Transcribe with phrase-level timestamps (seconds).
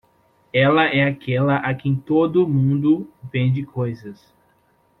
[0.55, 4.33] Ela é aquela a quem todo mundo vende coisas.